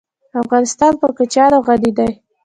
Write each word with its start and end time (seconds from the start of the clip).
افغانستان 0.41 0.91
په 1.01 1.07
کوچیان 1.17 1.53
غني 1.65 1.91
دی. 1.97 2.09